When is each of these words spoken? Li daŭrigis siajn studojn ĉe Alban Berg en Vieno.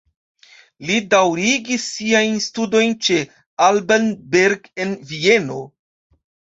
Li 0.89 0.95
daŭrigis 1.11 1.85
siajn 1.99 2.41
studojn 2.47 2.97
ĉe 3.09 3.21
Alban 3.69 4.11
Berg 4.35 4.69
en 4.89 5.01
Vieno. 5.15 5.65